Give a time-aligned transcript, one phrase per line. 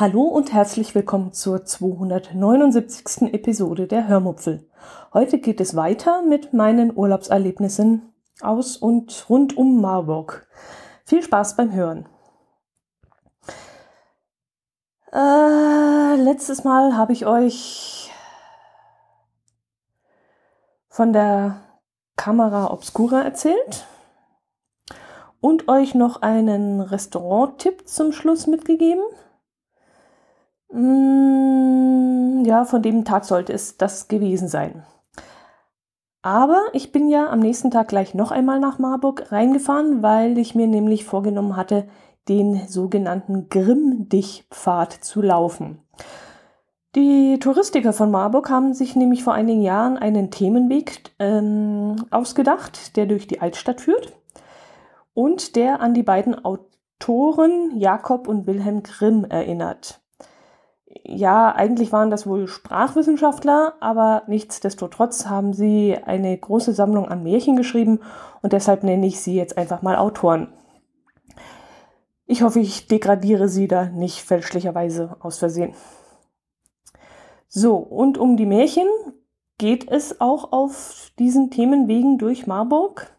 [0.00, 3.34] Hallo und herzlich willkommen zur 279.
[3.34, 4.70] Episode der Hörmupfel.
[5.12, 10.46] Heute geht es weiter mit meinen Urlaubserlebnissen aus und rund um Marburg.
[11.04, 12.08] Viel Spaß beim Hören.
[15.12, 18.12] Äh, letztes Mal habe ich euch
[20.88, 21.56] von der
[22.14, 23.88] Kamera Obscura erzählt
[25.40, 29.02] und euch noch einen Restaurant-Tipp zum Schluss mitgegeben.
[30.70, 34.84] Mm, ja, von dem Tag sollte es das gewesen sein.
[36.22, 40.54] Aber ich bin ja am nächsten Tag gleich noch einmal nach Marburg reingefahren, weil ich
[40.54, 41.88] mir nämlich vorgenommen hatte,
[42.28, 45.80] den sogenannten Grimm-Dich-Pfad zu laufen.
[46.94, 53.06] Die Touristiker von Marburg haben sich nämlich vor einigen Jahren einen Themenweg ähm, ausgedacht, der
[53.06, 54.12] durch die Altstadt führt
[55.14, 60.00] und der an die beiden Autoren Jakob und Wilhelm Grimm erinnert
[61.04, 67.56] ja, eigentlich waren das wohl Sprachwissenschaftler, aber nichtsdestotrotz haben sie eine große Sammlung an Märchen
[67.56, 68.00] geschrieben
[68.42, 70.48] und deshalb nenne ich sie jetzt einfach mal Autoren.
[72.26, 75.74] Ich hoffe, ich degradiere sie da nicht fälschlicherweise aus Versehen.
[77.48, 78.86] So, und um die Märchen
[79.56, 83.10] geht es auch auf diesen Themenwegen durch Marburg.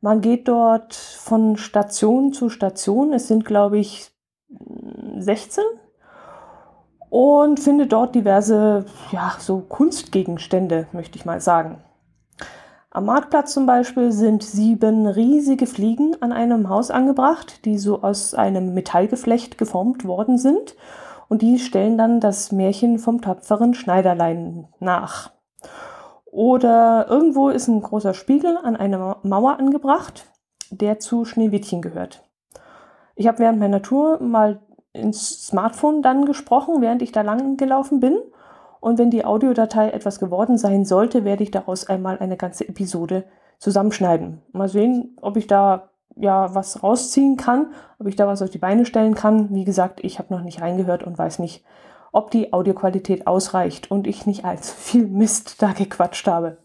[0.00, 3.12] Man geht dort von Station zu Station.
[3.12, 4.10] Es sind, glaube ich,
[5.18, 5.62] 16
[7.12, 11.84] und finde dort diverse, ja, so Kunstgegenstände, möchte ich mal sagen.
[12.90, 18.32] Am Marktplatz zum Beispiel sind sieben riesige Fliegen an einem Haus angebracht, die so aus
[18.32, 20.74] einem Metallgeflecht geformt worden sind.
[21.28, 25.32] Und die stellen dann das Märchen vom tapferen Schneiderlein nach.
[26.24, 30.24] Oder irgendwo ist ein großer Spiegel an einer Mauer angebracht,
[30.70, 32.26] der zu Schneewittchen gehört.
[33.16, 38.00] Ich habe während meiner Tour mal ins Smartphone dann gesprochen, während ich da lang gelaufen
[38.00, 38.18] bin.
[38.80, 43.24] Und wenn die Audiodatei etwas geworden sein sollte, werde ich daraus einmal eine ganze Episode
[43.58, 44.42] zusammenschneiden.
[44.52, 48.58] Mal sehen, ob ich da ja was rausziehen kann, ob ich da was auf die
[48.58, 49.54] Beine stellen kann.
[49.54, 51.64] Wie gesagt, ich habe noch nicht reingehört und weiß nicht,
[52.10, 56.58] ob die Audioqualität ausreicht und ich nicht allzu viel Mist da gequatscht habe.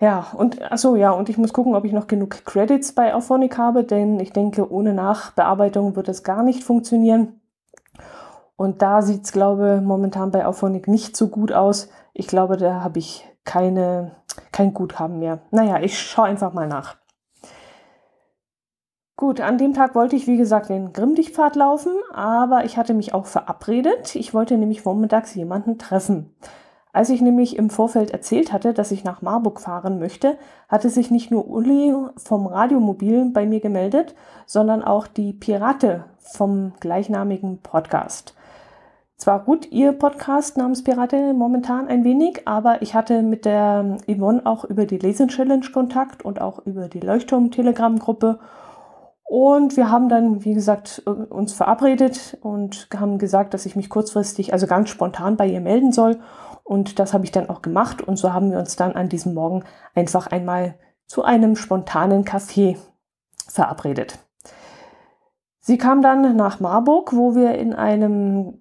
[0.00, 3.58] Ja, und achso, ja, und ich muss gucken, ob ich noch genug Credits bei Auphonic
[3.58, 7.40] habe, denn ich denke, ohne Nachbearbeitung wird es gar nicht funktionieren.
[8.56, 11.90] Und da sieht es, glaube ich, momentan bei Auphonic nicht so gut aus.
[12.14, 14.12] Ich glaube, da habe ich keine,
[14.52, 15.40] kein Guthaben mehr.
[15.50, 16.96] Naja, ich schaue einfach mal nach.
[19.16, 23.12] Gut, an dem Tag wollte ich, wie gesagt, den Grimmdichtpfad laufen, aber ich hatte mich
[23.12, 24.14] auch verabredet.
[24.14, 26.34] Ich wollte nämlich vormittags jemanden treffen.
[26.92, 30.36] Als ich nämlich im Vorfeld erzählt hatte, dass ich nach Marburg fahren möchte,
[30.68, 34.14] hatte sich nicht nur Uli vom Radiomobil bei mir gemeldet,
[34.46, 38.34] sondern auch die Pirate vom gleichnamigen Podcast.
[39.16, 44.46] Zwar gut ihr Podcast namens Pirate momentan ein wenig, aber ich hatte mit der Yvonne
[44.46, 48.38] auch über die Lesen Challenge Kontakt und auch über die Leuchtturm Telegram Gruppe.
[49.24, 54.54] Und wir haben dann, wie gesagt, uns verabredet und haben gesagt, dass ich mich kurzfristig,
[54.54, 56.18] also ganz spontan bei ihr melden soll.
[56.70, 59.34] Und das habe ich dann auch gemacht und so haben wir uns dann an diesem
[59.34, 59.64] Morgen
[59.96, 62.76] einfach einmal zu einem spontanen Café
[63.48, 64.20] verabredet.
[65.58, 68.60] Sie kam dann nach Marburg, wo wir in einem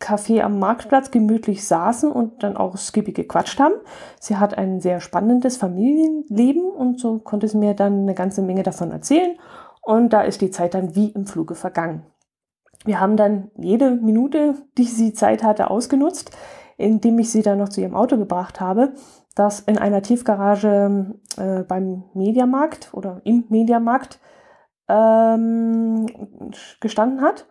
[0.00, 3.74] Café am Marktplatz gemütlich saßen und dann auch Skippy gequatscht haben.
[4.18, 8.62] Sie hat ein sehr spannendes Familienleben und so konnte sie mir dann eine ganze Menge
[8.62, 9.36] davon erzählen.
[9.82, 12.06] Und da ist die Zeit dann wie im Fluge vergangen.
[12.86, 16.34] Wir haben dann jede Minute, die sie Zeit hatte, ausgenutzt
[16.80, 18.92] indem ich sie dann noch zu ihrem Auto gebracht habe,
[19.34, 24.18] das in einer Tiefgarage äh, beim Mediamarkt oder im Mediamarkt
[24.88, 26.06] ähm,
[26.80, 27.46] gestanden hat.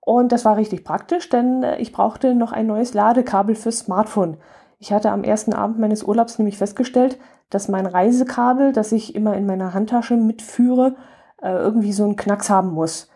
[0.00, 4.36] Und das war richtig praktisch, denn ich brauchte noch ein neues Ladekabel fürs Smartphone.
[4.78, 7.18] Ich hatte am ersten Abend meines Urlaubs nämlich festgestellt,
[7.50, 10.94] dass mein Reisekabel, das ich immer in meiner Handtasche mitführe,
[11.42, 13.10] äh, irgendwie so einen Knacks haben muss.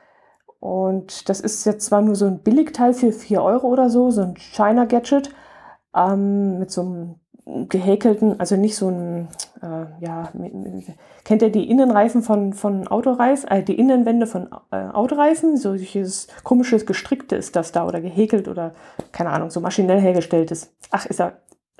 [0.58, 4.22] Und das ist jetzt zwar nur so ein Billigteil für 4 Euro oder so, so
[4.22, 5.30] ein China-Gadget,
[5.94, 7.14] ähm, mit so einem
[7.68, 9.28] gehäkelten, also nicht so ein,
[9.62, 10.30] äh, ja,
[11.24, 15.56] kennt ihr die Innenreifen von, von Autoreifen, äh, die Innenwände von äh, Autoreifen?
[15.56, 18.72] Solches komisches Gestrickte ist das da oder gehäkelt oder
[19.12, 20.72] keine Ahnung, so maschinell hergestelltes.
[20.90, 21.32] Ach, ist ja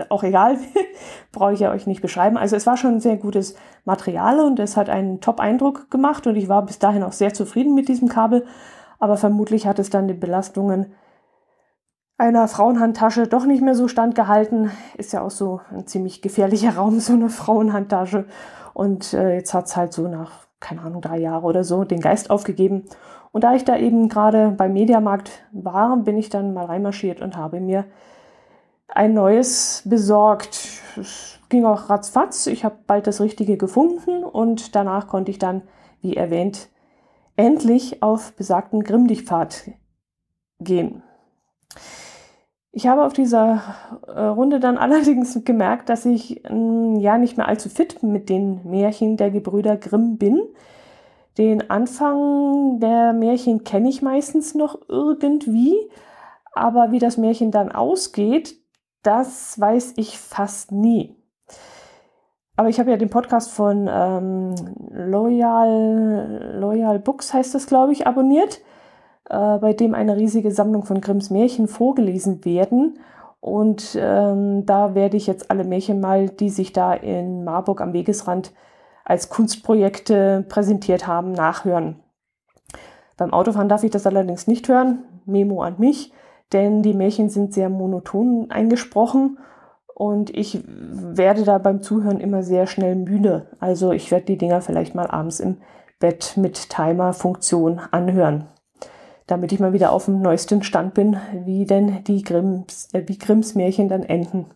[0.09, 0.57] auch egal,
[1.33, 2.37] brauche ich ja euch nicht beschreiben.
[2.37, 3.55] Also es war schon ein sehr gutes
[3.85, 7.75] Material und es hat einen Top-Eindruck gemacht und ich war bis dahin auch sehr zufrieden
[7.75, 8.45] mit diesem Kabel.
[8.99, 10.93] Aber vermutlich hat es dann die Belastungen
[12.21, 14.71] einer Frauenhandtasche doch nicht mehr so standgehalten.
[14.97, 18.27] Ist ja auch so ein ziemlich gefährlicher Raum, so eine Frauenhandtasche.
[18.75, 22.01] Und äh, jetzt hat es halt so nach, keine Ahnung, drei Jahren oder so den
[22.01, 22.85] Geist aufgegeben.
[23.33, 27.37] Und da ich da eben gerade beim Mediamarkt war, bin ich dann mal reinmarschiert und
[27.37, 27.85] habe mir
[28.89, 30.69] ein neues besorgt.
[30.97, 32.47] Es ging auch ratzfatz.
[32.49, 35.63] Ich habe bald das Richtige gefunden und danach konnte ich dann,
[36.03, 36.69] wie erwähnt,
[37.37, 39.71] endlich auf besagten Grimmdichtpfad
[40.59, 41.03] gehen.
[42.73, 43.63] Ich habe auf dieser
[44.07, 48.61] äh, Runde dann allerdings gemerkt, dass ich äh, ja nicht mehr allzu fit mit den
[48.69, 50.41] Märchen der Gebrüder Grimm bin.
[51.39, 55.75] Den Anfang der Märchen kenne ich meistens noch irgendwie,
[56.53, 58.57] aber wie das Märchen dann ausgeht,
[59.03, 61.17] das weiß ich fast nie.
[62.57, 64.55] Aber ich habe ja den Podcast von ähm,
[64.91, 68.61] Loyal, Loyal Books, heißt das, glaube ich, abonniert,
[69.31, 72.99] bei dem eine riesige Sammlung von Grimms Märchen vorgelesen werden.
[73.41, 77.93] Und ähm, da werde ich jetzt alle Märchen mal, die sich da in Marburg am
[77.93, 78.53] Wegesrand
[79.05, 81.97] als Kunstprojekte präsentiert haben, nachhören.
[83.17, 85.05] Beim Autofahren darf ich das allerdings nicht hören.
[85.25, 86.13] Memo an mich
[86.53, 89.39] denn die Märchen sind sehr monoton eingesprochen
[89.95, 93.49] und ich werde da beim Zuhören immer sehr schnell müde.
[93.61, 95.59] Also ich werde die Dinger vielleicht mal abends im
[95.99, 98.47] Bett mit Timer-Funktion anhören,
[99.31, 103.19] damit ich mal wieder auf dem neuesten Stand bin, wie denn die Grimms, äh, wie
[103.19, 104.47] Grimms Märchen dann enden.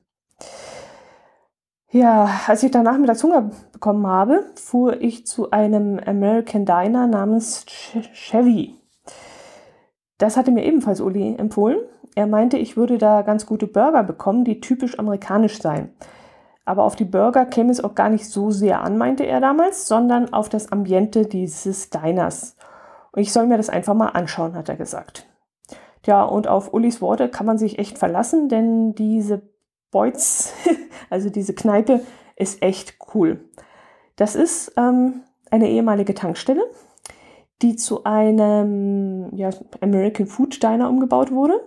[1.91, 7.07] Ja, als ich danach mit der Zunge bekommen habe, fuhr ich zu einem American Diner
[7.07, 7.65] namens
[8.13, 8.75] Chevy.
[10.19, 11.79] Das hatte mir ebenfalls Uli empfohlen.
[12.17, 15.91] Er meinte, ich würde da ganz gute Burger bekommen, die typisch amerikanisch seien.
[16.65, 19.87] Aber auf die Burger käme es auch gar nicht so sehr an, meinte er damals,
[19.87, 22.57] sondern auf das Ambiente dieses Diners.
[23.15, 25.27] Und ich soll mir das einfach mal anschauen, hat er gesagt.
[26.05, 29.43] Ja, und auf Ulis Worte kann man sich echt verlassen, denn diese
[29.91, 30.53] Beutz,
[31.11, 32.01] also diese Kneipe,
[32.37, 33.49] ist echt cool.
[34.17, 36.63] Das ist ähm, eine ehemalige Tankstelle
[37.63, 39.51] die zu einem ja,
[39.81, 41.65] American Food Diner umgebaut wurde.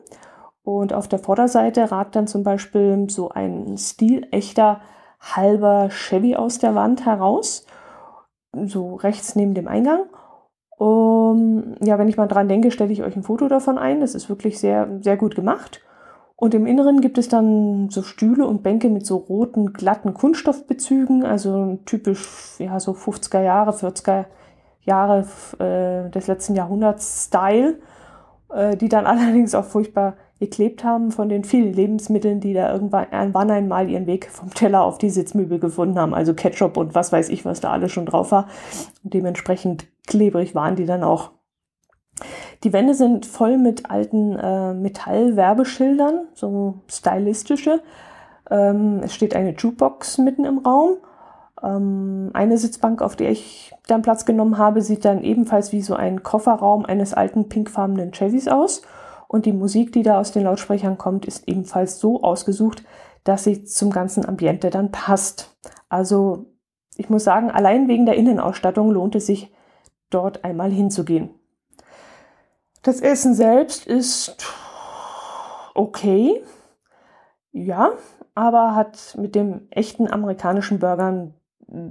[0.64, 4.82] Und auf der Vorderseite ragt dann zum Beispiel so ein stilechter
[5.20, 7.66] halber Chevy aus der Wand heraus,
[8.54, 10.02] so rechts neben dem Eingang.
[10.78, 14.00] Um, ja, wenn ich mal dran denke, stelle ich euch ein Foto davon ein.
[14.00, 15.82] Das ist wirklich sehr, sehr gut gemacht.
[16.36, 21.26] Und im Inneren gibt es dann so Stühle und Bänke mit so roten, glatten Kunststoffbezügen,
[21.26, 24.26] also typisch, ja, so 50er Jahre, 40er
[24.82, 25.26] Jahre
[25.58, 27.80] äh, des letzten Jahrhunderts Style,
[28.54, 33.08] äh, die dann allerdings auch furchtbar geklebt haben von den vielen Lebensmitteln, die da irgendwann
[33.34, 36.14] wann einmal ihren Weg vom Teller auf die Sitzmöbel gefunden haben.
[36.14, 38.48] Also Ketchup und was weiß ich, was da alles schon drauf war.
[39.04, 41.32] Und dementsprechend klebrig waren die dann auch.
[42.64, 47.82] Die Wände sind voll mit alten äh, Metallwerbeschildern, so stylistische.
[48.50, 50.98] Ähm, es steht eine Jukebox mitten im Raum
[51.64, 55.96] ähm, eine Sitzbank, auf der ich dann Platz genommen habe, sieht dann ebenfalls wie so
[55.96, 58.82] ein Kofferraum eines alten pinkfarbenen Chevys aus.
[59.28, 62.84] Und die Musik, die da aus den Lautsprechern kommt, ist ebenfalls so ausgesucht,
[63.24, 65.58] dass sie zum ganzen Ambiente dann passt.
[65.90, 66.46] Also
[66.96, 69.52] ich muss sagen, allein wegen der Innenausstattung lohnt es sich,
[70.10, 71.30] dort einmal hinzugehen.
[72.84, 74.38] Das Essen selbst ist
[75.74, 76.44] okay,
[77.52, 77.92] ja,
[78.36, 81.34] aber hat mit dem echten amerikanischen Burgern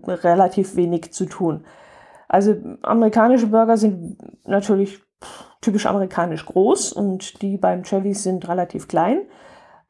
[0.06, 1.64] relativ wenig zu tun.
[2.28, 5.00] Also amerikanische Burger sind natürlich
[5.60, 9.22] typisch amerikanisch groß und die beim Chevys sind relativ klein.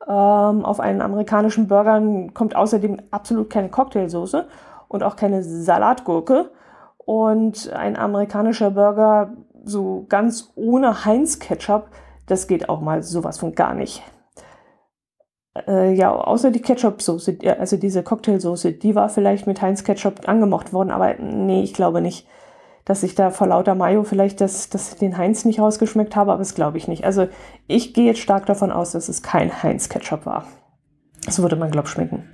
[0.06, 2.00] Ähm, auf einen amerikanischen Burger
[2.33, 4.47] kommt außerdem absolut keine Cocktailsoße
[4.88, 6.50] und auch keine Salatgurke.
[7.07, 9.33] Und ein amerikanischer Burger
[9.65, 11.89] so ganz ohne Heinz-Ketchup,
[12.27, 14.03] das geht auch mal sowas von gar nicht.
[15.67, 20.73] Äh, ja, außer die Ketchup-Soße, also diese Cocktailsoße, die war vielleicht mit Heinz Ketchup angemocht
[20.73, 22.27] worden, aber nee, ich glaube nicht,
[22.85, 26.41] dass ich da vor lauter Mayo vielleicht das, das den Heinz nicht rausgeschmeckt habe, aber
[26.41, 27.05] das glaube ich nicht.
[27.05, 27.29] Also
[27.69, 30.45] ich gehe jetzt stark davon aus, dass es kein Heinz Ketchup war.
[31.25, 32.29] Das würde man, glaube ich, schmecken.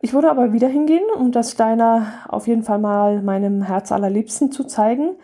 [0.00, 4.50] Ich würde aber wieder hingehen, um das Steiner auf jeden Fall mal meinem Herz allerliebsten
[4.50, 5.16] zu zeigen.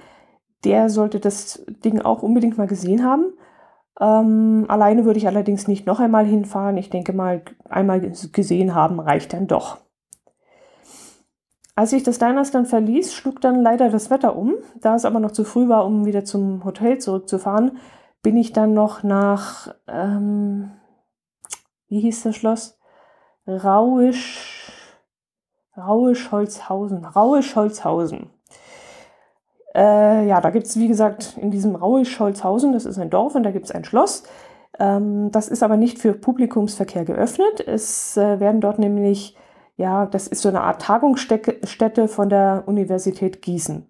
[0.64, 3.33] Der sollte das Ding auch unbedingt mal gesehen haben.
[3.99, 6.76] Ähm, alleine würde ich allerdings nicht noch einmal hinfahren.
[6.76, 8.00] Ich denke mal, einmal
[8.33, 9.78] gesehen haben reicht dann doch.
[11.75, 14.54] Als ich das Diners dann verließ, schlug dann leider das Wetter um.
[14.80, 17.78] Da es aber noch zu früh war, um wieder zum Hotel zurückzufahren,
[18.23, 20.71] bin ich dann noch nach, ähm,
[21.88, 22.78] wie hieß das Schloss?
[23.47, 24.56] Rauisch,
[25.76, 28.30] Rauisch-Holzhausen, Rauisch-Holzhausen.
[29.75, 33.42] Äh, ja, da gibt es, wie gesagt, in diesem Rauisch-Holzhausen, das ist ein Dorf und
[33.42, 34.23] da gibt es ein Schloss.
[34.78, 37.61] Ähm, das ist aber nicht für Publikumsverkehr geöffnet.
[37.66, 39.37] Es äh, werden dort nämlich,
[39.76, 43.87] ja, das ist so eine Art Tagungsstätte von der Universität Gießen.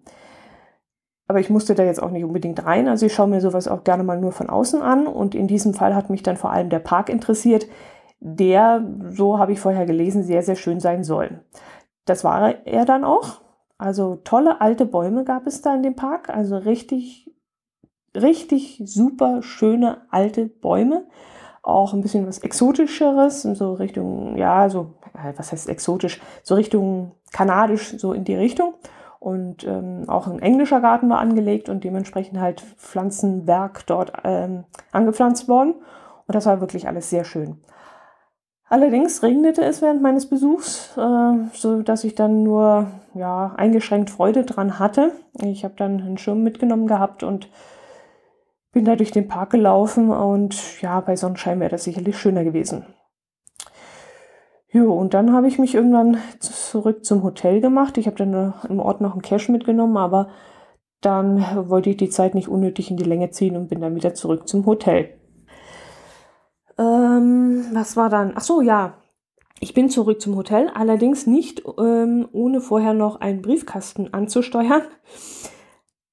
[1.29, 2.87] Aber ich musste da jetzt auch nicht unbedingt rein.
[2.87, 5.07] Also ich schaue mir sowas auch gerne mal nur von außen an.
[5.07, 7.67] Und in diesem Fall hat mich dann vor allem der Park interessiert,
[8.19, 11.41] der, so habe ich vorher gelesen, sehr, sehr schön sein soll.
[12.07, 13.41] Das war er dann auch.
[13.77, 16.29] Also tolle alte Bäume gab es da in dem Park.
[16.29, 17.31] Also richtig,
[18.15, 21.05] richtig super schöne alte Bäume.
[21.61, 26.21] Auch ein bisschen was Exotischeres, so Richtung, ja, so, äh, was heißt exotisch?
[26.41, 28.75] So Richtung kanadisch, so in die Richtung.
[29.19, 35.49] Und ähm, auch ein englischer Garten war angelegt und dementsprechend halt Pflanzenwerk dort ähm, angepflanzt
[35.49, 35.73] worden.
[36.27, 37.59] Und das war wirklich alles sehr schön.
[38.69, 44.43] Allerdings regnete es während meines Besuchs, äh, so dass ich dann nur ja, eingeschränkt Freude
[44.43, 45.13] dran hatte.
[45.41, 47.49] Ich habe dann einen Schirm mitgenommen gehabt und
[48.73, 52.85] bin da durch den Park gelaufen und ja, bei Sonnenschein wäre das sicherlich schöner gewesen.
[54.69, 57.97] Jo, und dann habe ich mich irgendwann zurück zum Hotel gemacht.
[57.97, 60.27] Ich habe dann im Ort noch einen Cash mitgenommen, aber
[60.99, 64.13] dann wollte ich die Zeit nicht unnötig in die Länge ziehen und bin dann wieder
[64.13, 65.16] zurück zum Hotel.
[66.77, 68.33] Ähm, was war dann?
[68.35, 68.97] Ach so, ja.
[69.59, 74.83] Ich bin zurück zum Hotel, allerdings nicht ähm, ohne vorher noch einen Briefkasten anzusteuern.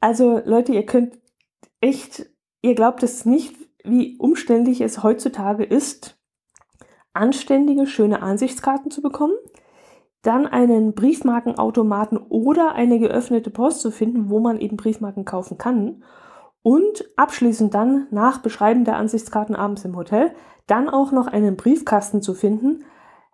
[0.01, 1.19] Also Leute, ihr könnt
[1.81, 2.27] echt,
[2.63, 3.55] ihr glaubt es nicht,
[3.85, 6.19] wie umständlich es heutzutage ist,
[7.13, 9.35] anständige, schöne Ansichtskarten zu bekommen,
[10.23, 16.03] dann einen Briefmarkenautomaten oder eine geöffnete Post zu finden, wo man eben Briefmarken kaufen kann
[16.65, 20.35] und abschließend dann nach Beschreiben der Ansichtskarten abends im Hotel
[20.67, 22.85] dann auch noch einen Briefkasten zu finden.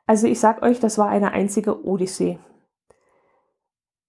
[0.04, 2.40] Also ich sag euch, das war eine einzige Odyssee.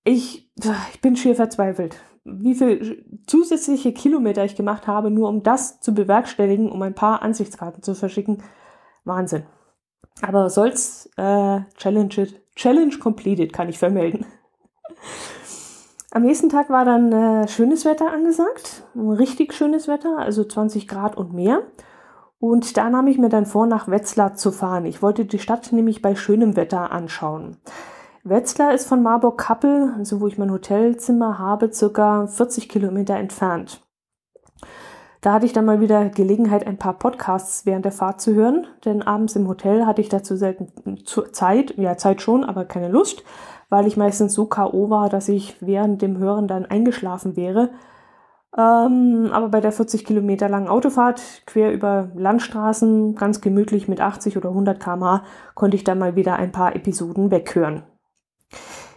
[0.03, 0.51] Ich,
[0.91, 5.93] ich bin schier verzweifelt, wie viele zusätzliche Kilometer ich gemacht habe, nur um das zu
[5.93, 8.41] bewerkstelligen, um ein paar Ansichtskarten zu verschicken.
[9.03, 9.43] Wahnsinn.
[10.23, 14.25] Aber soll's, äh, Challenge, Challenge completed, kann ich vermelden.
[16.13, 21.15] Am nächsten Tag war dann äh, schönes Wetter angesagt, richtig schönes Wetter, also 20 Grad
[21.15, 21.61] und mehr.
[22.37, 24.85] Und da nahm ich mir dann vor, nach Wetzlar zu fahren.
[24.85, 27.57] Ich wollte die Stadt nämlich bei schönem Wetter anschauen.
[28.25, 33.81] Wetzlar ist von Marburg-Kappel, also wo ich mein Hotelzimmer habe, circa 40 Kilometer entfernt.
[35.21, 38.67] Da hatte ich dann mal wieder Gelegenheit, ein paar Podcasts während der Fahrt zu hören,
[38.83, 43.23] denn abends im Hotel hatte ich dazu selten Zeit, ja Zeit schon, aber keine Lust
[43.71, 44.89] weil ich meistens so K.O.
[44.89, 47.69] war, dass ich während dem Hören dann eingeschlafen wäre.
[48.55, 54.35] Ähm, aber bei der 40 Kilometer langen Autofahrt quer über Landstraßen, ganz gemütlich mit 80
[54.35, 55.23] oder 100 km/h,
[55.55, 57.83] konnte ich dann mal wieder ein paar Episoden weghören.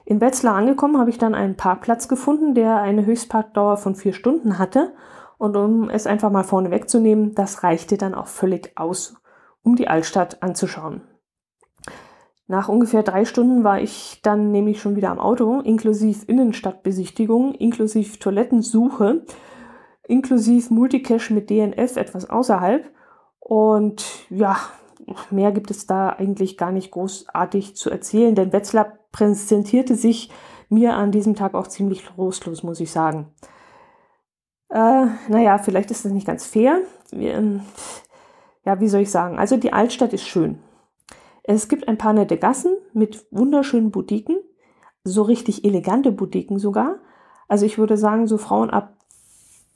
[0.05, 4.59] In Wetzlar angekommen habe ich dann einen Parkplatz gefunden, der eine Höchstparkdauer von vier Stunden
[4.59, 4.93] hatte.
[5.39, 9.15] Und um es einfach mal vorne wegzunehmen, das reichte dann auch völlig aus,
[9.63, 11.03] um die Altstadt anzuschauen.
[12.47, 18.19] Nach ungefähr drei Stunden war ich dann nämlich schon wieder am Auto, inklusive Innenstadtbesichtigung, inklusive
[18.19, 19.25] Toilettensuche,
[20.07, 22.91] inklusive Multicache mit DNF etwas außerhalb.
[23.41, 24.57] Und ja,
[25.31, 30.31] mehr gibt es da eigentlich gar nicht großartig zu erzählen, denn Wetzlar präsentierte sich
[30.69, 33.33] mir an diesem Tag auch ziemlich trostlos, muss ich sagen.
[34.71, 36.81] Äh, naja, vielleicht ist das nicht ganz fair.
[37.11, 37.61] Wir,
[38.65, 39.39] ja, wie soll ich sagen?
[39.39, 40.59] Also die Altstadt ist schön.
[41.47, 44.39] Es gibt ein paar nette Gassen mit wunderschönen Boutiquen,
[45.05, 46.97] so richtig elegante Boutiquen sogar.
[47.49, 48.97] Also ich würde sagen, so Frauen ab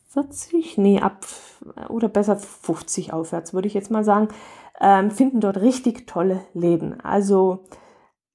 [0.08, 1.26] 40, nee, ab
[1.90, 4.28] oder besser 50 aufwärts, würde ich jetzt mal sagen,
[4.80, 7.00] ähm, finden dort richtig tolle Läden.
[7.02, 7.64] Also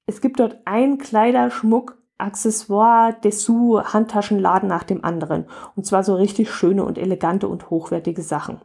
[0.06, 5.46] es gibt dort ein Kleiderschmuck, Accessoire, Dessous, Handtaschenladen nach dem anderen.
[5.75, 8.62] Und zwar so richtig schöne und elegante und hochwertige Sachen.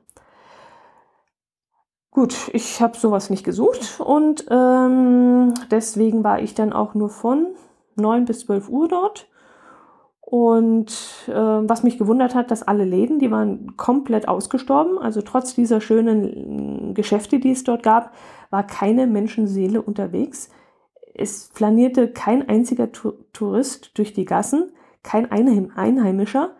[2.18, 7.46] Gut, ich habe sowas nicht gesucht und ähm, deswegen war ich dann auch nur von
[7.94, 9.28] 9 bis 12 Uhr dort.
[10.20, 10.90] Und
[11.28, 14.98] äh, was mich gewundert hat, dass alle Läden, die waren komplett ausgestorben.
[14.98, 18.10] Also trotz dieser schönen Geschäfte, die es dort gab,
[18.50, 20.48] war keine Menschenseele unterwegs.
[21.14, 24.72] Es flanierte kein einziger tu Tourist durch die Gassen,
[25.04, 26.56] kein Einheim Einheimischer.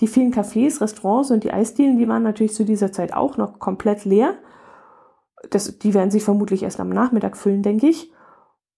[0.00, 3.60] Die vielen Cafés, Restaurants und die Eisdielen, die waren natürlich zu dieser Zeit auch noch
[3.60, 4.36] komplett leer
[5.50, 8.12] das, die werden sich vermutlich erst am Nachmittag füllen, denke ich.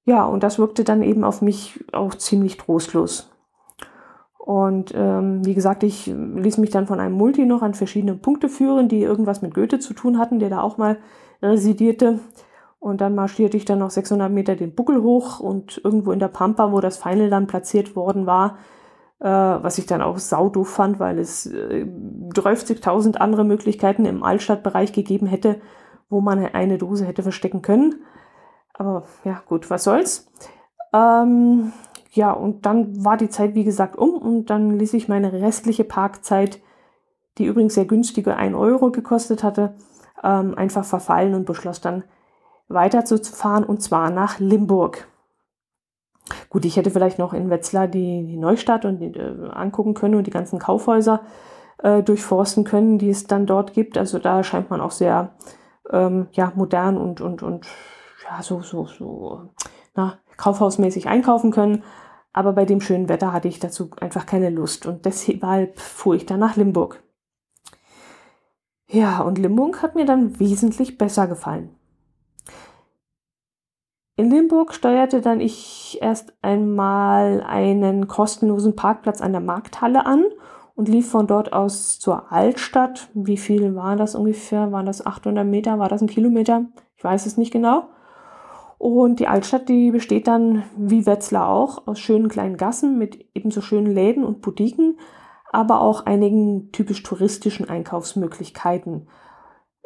[0.04, 3.30] Ja, und das wirkte dann eben auf mich auch ziemlich trostlos.
[4.38, 8.48] Und ähm, wie gesagt, ich ließ mich dann von einem Multi noch an verschiedene Punkte
[8.48, 10.96] führen, die irgendwas mit Goethe zu tun hatten, der da auch mal
[11.42, 12.20] residierte.
[12.78, 16.28] Und dann marschierte ich dann noch 600 Meter den Buckel hoch und irgendwo in der
[16.28, 18.56] Pampa, wo das Final dann platziert worden war,
[19.20, 24.94] äh, was ich dann auch saudoof fand, weil es äh, 30.000 andere Möglichkeiten im Altstadtbereich
[24.94, 25.60] gegeben hätte,
[26.08, 28.04] wo man eine Dose hätte verstecken können.
[28.74, 30.30] Aber ja, gut, was soll's.
[30.92, 31.72] Ähm,
[32.12, 35.84] ja, und dann war die Zeit, wie gesagt, um und dann ließ ich meine restliche
[35.84, 36.60] Parkzeit,
[37.36, 39.74] die übrigens sehr günstige 1 Euro gekostet hatte,
[40.22, 42.04] ähm, einfach verfallen und beschloss dann
[42.68, 45.08] weiterzufahren und zwar nach Limburg.
[46.50, 50.26] Gut, ich hätte vielleicht noch in Wetzlar die, die Neustadt und äh, angucken können und
[50.26, 51.22] die ganzen Kaufhäuser
[51.82, 53.96] äh, durchforsten können, die es dann dort gibt.
[53.96, 55.34] Also da scheint man auch sehr
[55.90, 57.66] ähm, ja, modern und, und, und
[58.28, 59.50] ja, so, so, so
[59.94, 61.82] na, kaufhausmäßig einkaufen können.
[62.32, 66.26] Aber bei dem schönen Wetter hatte ich dazu einfach keine Lust und deshalb fuhr ich
[66.26, 67.02] dann nach Limburg.
[68.90, 71.74] Ja, und Limburg hat mir dann wesentlich besser gefallen.
[74.16, 80.24] In Limburg steuerte dann ich erst einmal einen kostenlosen Parkplatz an der Markthalle an
[80.78, 83.08] und lief von dort aus zur Altstadt.
[83.12, 84.70] Wie viel war das ungefähr?
[84.70, 85.80] Waren das 800 Meter?
[85.80, 86.66] War das ein Kilometer?
[86.96, 87.88] Ich weiß es nicht genau.
[88.78, 93.60] Und die Altstadt, die besteht dann wie Wetzlar auch aus schönen kleinen Gassen mit ebenso
[93.60, 95.00] schönen Läden und Boutiquen,
[95.50, 99.08] aber auch einigen typisch touristischen Einkaufsmöglichkeiten.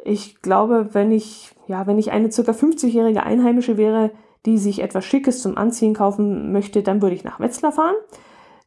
[0.03, 4.11] Ich glaube, wenn ich, ja, wenn ich eine circa 50-jährige Einheimische wäre,
[4.45, 7.95] die sich etwas Schickes zum Anziehen kaufen möchte, dann würde ich nach Wetzlar fahren.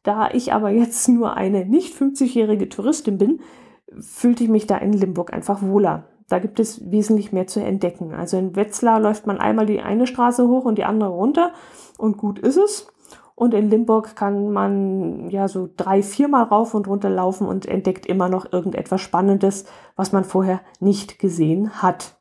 [0.07, 3.41] Da ich aber jetzt nur eine nicht 50-jährige Touristin bin,
[3.99, 6.05] fühlte ich mich da in Limburg einfach wohler.
[6.29, 8.13] Da gibt es wesentlich mehr zu entdecken.
[8.13, 11.51] Also in Wetzlar läuft man einmal die eine Straße hoch und die andere runter
[11.97, 12.87] und gut ist es.
[13.35, 18.05] Und in Limburg kann man ja so drei, viermal rauf und runter laufen und entdeckt
[18.05, 19.65] immer noch irgendetwas Spannendes,
[19.97, 22.15] was man vorher nicht gesehen hat.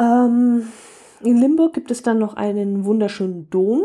[0.00, 0.62] Ähm,
[1.20, 3.82] in Limburg gibt es dann noch einen wunderschönen Dom,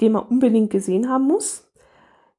[0.00, 1.70] den man unbedingt gesehen haben muss.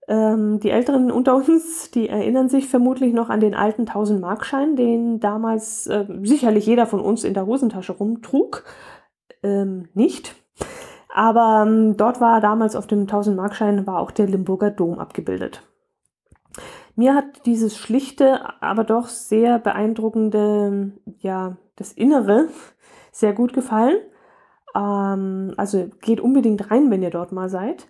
[0.07, 5.19] Ähm, die Älteren unter uns, die erinnern sich vermutlich noch an den alten 1000-Markschein, den
[5.19, 8.63] damals äh, sicherlich jeder von uns in der Hosentasche rumtrug.
[9.43, 10.35] Ähm, nicht.
[11.13, 15.61] Aber ähm, dort war damals auf dem 1000-Markschein war auch der Limburger Dom abgebildet.
[16.95, 22.47] Mir hat dieses schlichte, aber doch sehr beeindruckende, ja, das Innere
[23.11, 23.97] sehr gut gefallen.
[24.75, 27.87] Ähm, also geht unbedingt rein, wenn ihr dort mal seid.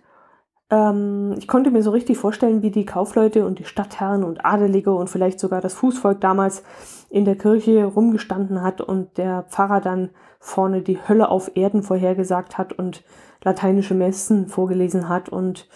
[0.70, 4.92] Ähm, ich konnte mir so richtig vorstellen, wie die Kaufleute und die Stadtherren und Adelige
[4.92, 6.64] und vielleicht sogar das Fußvolk damals
[7.10, 12.56] in der Kirche rumgestanden hat und der Pfarrer dann vorne die Hölle auf Erden vorhergesagt
[12.58, 13.04] hat und
[13.44, 15.68] lateinische Messen vorgelesen hat und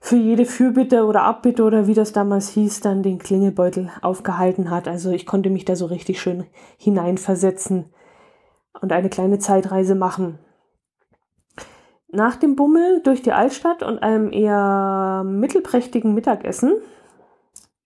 [0.00, 4.86] für jede Fürbitte oder Abbitte oder wie das damals hieß, dann den Klingelbeutel aufgehalten hat.
[4.86, 6.44] Also ich konnte mich da so richtig schön
[6.76, 7.86] hineinversetzen
[8.80, 10.38] und eine kleine Zeitreise machen.
[12.08, 16.74] Nach dem Bummel durch die Altstadt und einem eher mittelprächtigen Mittagessen,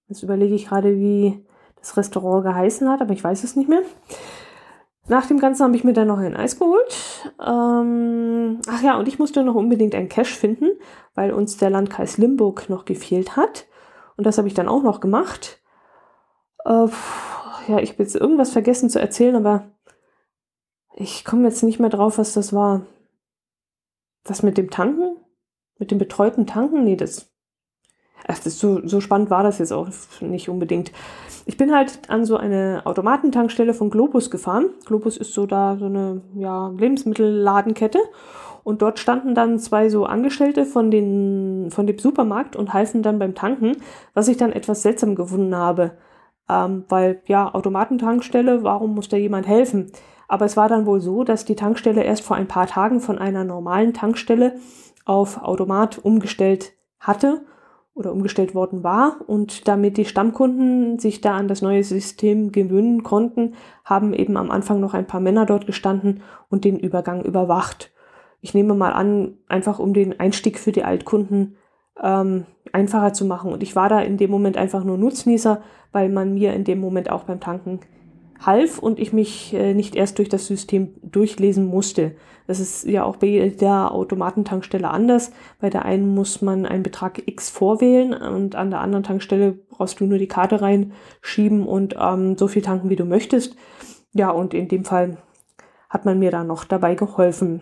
[0.08, 1.44] jetzt überlege ich gerade, wie
[1.76, 3.82] das Restaurant geheißen hat, aber ich weiß es nicht mehr,
[5.08, 6.94] nach dem Ganzen habe ich mir dann noch ein Eis geholt.
[7.44, 10.68] Ähm, ach ja, und ich musste noch unbedingt ein Cash finden,
[11.14, 13.66] weil uns der Landkreis Limburg noch gefehlt hat.
[14.18, 15.62] Und das habe ich dann auch noch gemacht.
[16.66, 16.88] Äh,
[17.68, 19.70] ja, ich habe jetzt irgendwas vergessen zu erzählen, aber
[20.98, 22.82] ich komme jetzt nicht mehr drauf, was das war.
[24.24, 25.16] Das mit dem Tanken?
[25.78, 26.84] Mit dem betreuten Tanken?
[26.84, 27.30] Nee, das
[28.26, 29.88] Ach, das so, so spannend war das jetzt auch
[30.20, 30.92] nicht unbedingt.
[31.46, 34.66] Ich bin halt an so eine Automatentankstelle von Globus gefahren.
[34.84, 38.00] Globus ist so da so eine ja, Lebensmittelladenkette.
[38.64, 43.18] Und dort standen dann zwei so Angestellte von, den, von dem Supermarkt und halfen dann
[43.18, 43.78] beim Tanken,
[44.12, 45.92] was ich dann etwas seltsam gefunden habe.
[46.50, 49.92] Ähm, weil, ja, Automatentankstelle, warum muss da jemand helfen?
[50.28, 53.18] Aber es war dann wohl so, dass die Tankstelle erst vor ein paar Tagen von
[53.18, 54.56] einer normalen Tankstelle
[55.06, 57.40] auf Automat umgestellt hatte
[57.94, 59.16] oder umgestellt worden war.
[59.26, 64.50] Und damit die Stammkunden sich da an das neue System gewöhnen konnten, haben eben am
[64.50, 67.90] Anfang noch ein paar Männer dort gestanden und den Übergang überwacht.
[68.40, 71.56] Ich nehme mal an, einfach um den Einstieg für die Altkunden
[72.00, 73.50] ähm, einfacher zu machen.
[73.50, 76.80] Und ich war da in dem Moment einfach nur Nutznießer, weil man mir in dem
[76.80, 77.80] Moment auch beim Tanken
[78.40, 82.14] half und ich mich äh, nicht erst durch das System durchlesen musste.
[82.46, 85.32] Das ist ja auch bei der Automatentankstelle anders.
[85.60, 90.00] Bei der einen muss man einen Betrag X vorwählen und an der anderen Tankstelle brauchst
[90.00, 93.54] du nur die Karte reinschieben und ähm, so viel tanken, wie du möchtest.
[94.12, 95.18] Ja, und in dem Fall
[95.90, 97.60] hat man mir da noch dabei geholfen.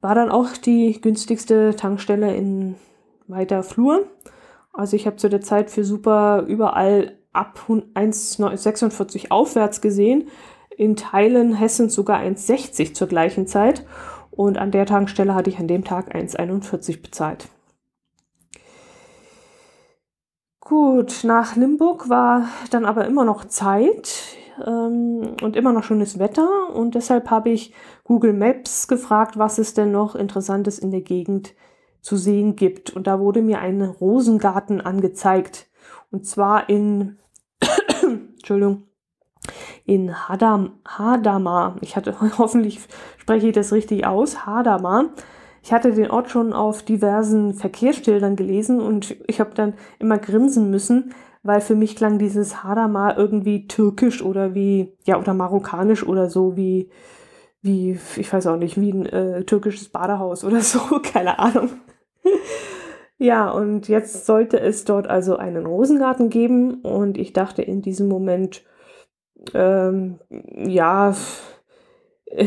[0.00, 2.76] War dann auch die günstigste Tankstelle in
[3.26, 4.06] weiter Flur.
[4.72, 10.28] Also ich habe zu der Zeit für super überall ab 1,46 aufwärts gesehen.
[10.76, 13.84] in Teilen Hessens sogar 1,60 zur gleichen Zeit.
[14.30, 17.48] Und an der Tankstelle hatte ich an dem Tag 1,41 bezahlt.
[20.60, 26.72] Gut, nach Limburg war dann aber immer noch Zeit ähm, und immer noch schönes Wetter.
[26.74, 31.54] Und deshalb habe ich Google Maps gefragt, was es denn noch Interessantes in der Gegend
[32.00, 32.90] zu sehen gibt.
[32.90, 35.69] Und da wurde mir ein Rosengarten angezeigt.
[36.10, 37.18] Und zwar in,
[38.02, 38.84] Entschuldigung,
[39.84, 41.76] in Hadam, Hadamar.
[41.80, 42.80] Ich hatte, hoffentlich
[43.18, 45.10] spreche ich das richtig aus, Hadamar.
[45.62, 50.70] Ich hatte den Ort schon auf diversen Verkehrsschildern gelesen und ich habe dann immer grinsen
[50.70, 56.30] müssen, weil für mich klang dieses Hadamar irgendwie türkisch oder wie, ja, oder marokkanisch oder
[56.30, 56.90] so wie,
[57.62, 61.70] wie, ich weiß auch nicht, wie ein äh, türkisches Badehaus oder so, keine Ahnung.
[63.20, 68.08] Ja, und jetzt sollte es dort also einen Rosengarten geben und ich dachte in diesem
[68.08, 68.64] Moment,
[69.52, 70.18] ähm,
[70.56, 71.14] ja,
[72.24, 72.46] äh,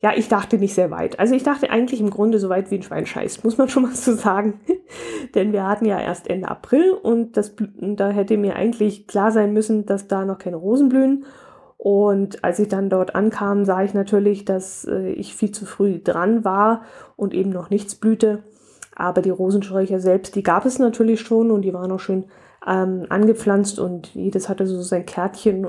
[0.00, 1.18] ja, ich dachte nicht sehr weit.
[1.18, 3.82] Also ich dachte eigentlich im Grunde so weit wie ein Schwein scheißt, muss man schon
[3.82, 4.60] mal so sagen.
[5.34, 9.52] Denn wir hatten ja erst Ende April und das, da hätte mir eigentlich klar sein
[9.52, 11.26] müssen, dass da noch keine Rosen blühen.
[11.76, 16.00] Und als ich dann dort ankam, sah ich natürlich, dass äh, ich viel zu früh
[16.02, 16.84] dran war
[17.16, 18.44] und eben noch nichts blühte.
[18.94, 22.26] Aber die Rosensträucher selbst, die gab es natürlich schon und die waren auch schön
[22.66, 25.66] ähm, angepflanzt und jedes hatte so sein Kärtchen.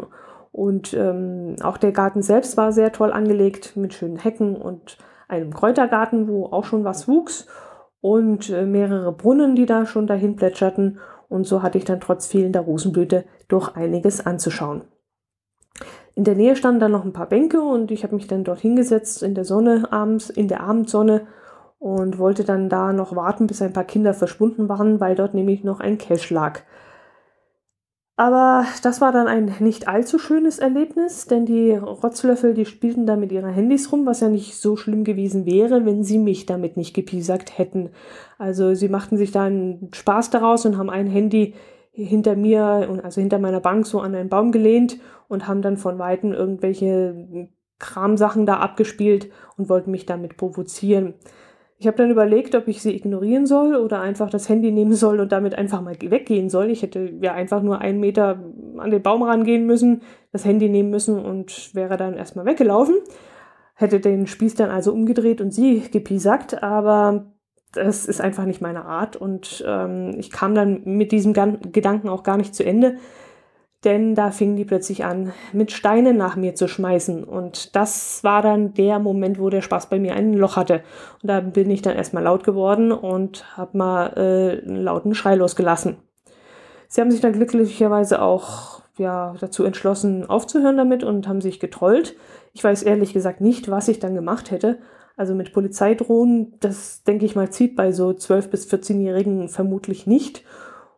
[0.51, 5.53] Und ähm, auch der Garten selbst war sehr toll angelegt mit schönen Hecken und einem
[5.53, 7.47] Kräutergarten, wo auch schon was wuchs
[7.99, 10.99] und äh, mehrere Brunnen, die da schon dahin plätscherten.
[11.27, 14.83] Und so hatte ich dann trotz fehlender Rosenblüte doch einiges anzuschauen.
[16.13, 18.59] In der Nähe standen dann noch ein paar Bänke und ich habe mich dann dort
[18.59, 21.27] hingesetzt in der Sonne abends, in der Abendsonne
[21.85, 25.63] und wollte dann da noch warten, bis ein paar Kinder verschwunden waren, weil dort nämlich
[25.63, 26.61] noch ein Cache lag.
[28.15, 33.15] Aber das war dann ein nicht allzu schönes Erlebnis, denn die Rotzlöffel, die spielten da
[33.15, 36.75] mit ihren Handys rum, was ja nicht so schlimm gewesen wäre, wenn sie mich damit
[36.75, 37.91] nicht gepiesackt hätten.
[38.39, 41.53] Also sie machten sich da einen Spaß daraus und haben ein Handy
[41.91, 45.99] hinter mir, also hinter meiner Bank so an einen Baum gelehnt und haben dann von
[45.99, 51.13] Weitem irgendwelche Kramsachen da abgespielt und wollten mich damit provozieren.
[51.77, 55.19] Ich habe dann überlegt, ob ich sie ignorieren soll oder einfach das Handy nehmen soll
[55.19, 56.69] und damit einfach mal weggehen soll.
[56.69, 58.39] Ich hätte ja einfach nur einen Meter
[58.77, 62.95] an den Baum rangehen müssen, das Handy nehmen müssen und wäre dann erstmal weggelaufen.
[63.73, 67.25] Hätte den Spieß dann also umgedreht und sie gepiesackt, aber
[67.73, 72.23] das ist einfach nicht meine Art und ähm, ich kam dann mit diesem Gedanken auch
[72.23, 72.95] gar nicht zu Ende,
[73.85, 77.23] denn da fingen die plötzlich an, mit Steinen nach mir zu schmeißen.
[77.23, 80.81] Und das war dann der Moment, wo der Spaß bei mir ein Loch hatte.
[81.21, 85.35] Und da bin ich dann erstmal laut geworden und habe mal äh, einen lauten Schrei
[85.35, 85.97] losgelassen.
[86.87, 92.15] Sie haben sich dann glücklicherweise auch ja, dazu entschlossen, aufzuhören damit und haben sich getrollt.
[92.53, 94.79] Ich weiß ehrlich gesagt nicht, was ich dann gemacht hätte.
[95.17, 100.43] Also mit Polizeidrohnen, das denke ich mal, zieht bei so 12- bis 14-Jährigen vermutlich nicht.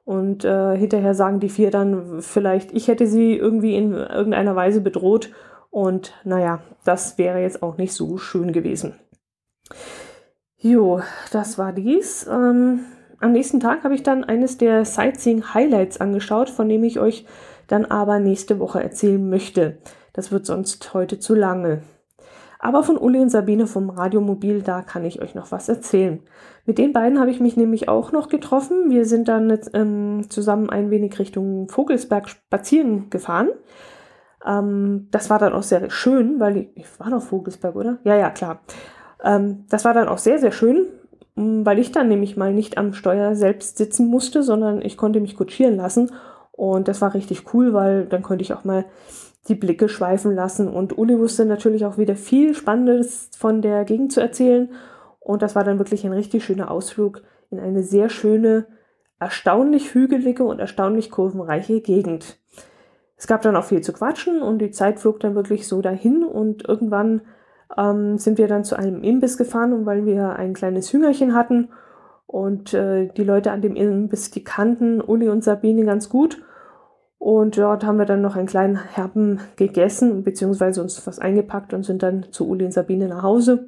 [0.07, 4.79] Und äh, hinterher sagen die vier dann vielleicht, ich hätte sie irgendwie in irgendeiner Weise
[4.79, 5.31] bedroht.
[5.69, 8.93] Und naja, das wäre jetzt auch nicht so schön gewesen.
[10.55, 11.01] Jo,
[11.33, 12.25] das war dies.
[12.25, 12.85] Ähm,
[13.19, 17.25] am nächsten Tag habe ich dann eines der Sightseeing-Highlights angeschaut, von dem ich euch
[17.67, 19.79] dann aber nächste Woche erzählen möchte.
[20.13, 21.81] Das wird sonst heute zu lange.
[22.67, 26.19] Aber von Uli und Sabine vom Radiomobil, da kann ich euch noch was erzählen.
[26.65, 28.89] Mit den beiden habe ich mich nämlich auch noch getroffen.
[28.89, 33.47] Wir sind dann jetzt, ähm, zusammen ein wenig Richtung Vogelsberg spazieren gefahren.
[34.45, 37.99] Ähm, das war dann auch sehr schön, weil ich, ich war noch Vogelsberg, oder?
[38.03, 38.59] Ja, ja, klar.
[39.23, 40.87] Ähm, das war dann auch sehr, sehr schön,
[41.37, 45.37] weil ich dann nämlich mal nicht am Steuer selbst sitzen musste, sondern ich konnte mich
[45.37, 46.11] kutschieren lassen.
[46.51, 48.83] Und das war richtig cool, weil dann konnte ich auch mal
[49.47, 50.67] die Blicke schweifen lassen.
[50.67, 54.69] Und Uli wusste natürlich auch wieder viel Spannendes von der Gegend zu erzählen.
[55.19, 58.67] Und das war dann wirklich ein richtig schöner Ausflug in eine sehr schöne,
[59.19, 62.39] erstaunlich hügelige und erstaunlich kurvenreiche Gegend.
[63.15, 66.23] Es gab dann auch viel zu quatschen und die Zeit flog dann wirklich so dahin
[66.23, 67.21] und irgendwann
[67.75, 71.69] ähm, sind wir dann zu einem Imbiss gefahren und weil wir ein kleines Hüngerchen hatten
[72.27, 76.43] und äh, die Leute an dem Imbiss, die kannten Uli und Sabine ganz gut
[77.19, 81.83] und dort haben wir dann noch einen kleinen Herben gegessen, beziehungsweise uns was eingepackt und
[81.83, 83.67] sind dann zu Uli und Sabine nach Hause,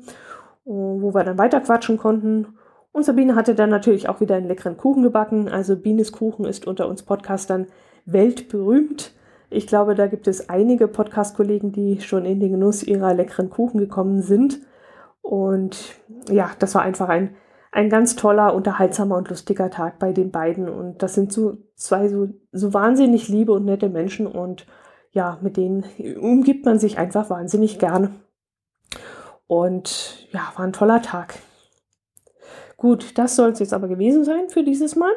[0.65, 2.47] wo wir dann weiter quatschen konnten.
[2.91, 5.47] Und Sabine hatte dann natürlich auch wieder einen leckeren Kuchen gebacken.
[5.49, 7.67] Also Bienes Kuchen ist unter uns Podcastern
[8.05, 9.13] weltberühmt.
[9.49, 13.79] Ich glaube, da gibt es einige Podcast-Kollegen, die schon in den Genuss ihrer leckeren Kuchen
[13.79, 14.59] gekommen sind.
[15.21, 15.95] Und
[16.29, 17.35] ja, das war einfach ein
[17.71, 20.67] ein ganz toller, unterhaltsamer und lustiger Tag bei den beiden.
[20.69, 24.27] Und das sind so zwei so, so wahnsinnig liebe und nette Menschen.
[24.27, 24.65] Und
[25.11, 25.85] ja, mit denen
[26.19, 28.21] umgibt man sich einfach wahnsinnig gern.
[29.47, 31.35] Und ja, war ein toller Tag.
[32.77, 35.11] Gut, das soll es jetzt aber gewesen sein für dieses Mal.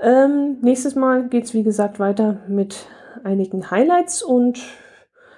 [0.00, 2.86] Ähm, nächstes Mal geht es, wie gesagt, weiter mit
[3.24, 4.60] einigen Highlights und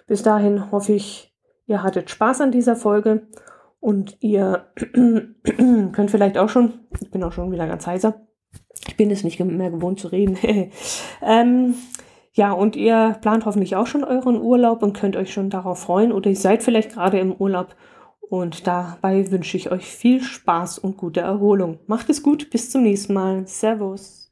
[0.07, 1.35] bis dahin hoffe ich,
[1.67, 3.29] ihr hattet Spaß an dieser Folge
[3.81, 4.67] und ihr
[5.93, 8.27] könnt vielleicht auch schon, ich bin auch schon wieder ganz heiser,
[8.87, 10.39] ich bin es nicht mehr gewohnt zu reden.
[11.23, 11.75] ähm,
[12.33, 16.13] ja, und ihr plant hoffentlich auch schon euren Urlaub und könnt euch schon darauf freuen
[16.13, 17.75] oder ihr seid vielleicht gerade im Urlaub
[18.21, 21.79] und dabei wünsche ich euch viel Spaß und gute Erholung.
[21.87, 23.47] Macht es gut, bis zum nächsten Mal.
[23.47, 24.28] Servus.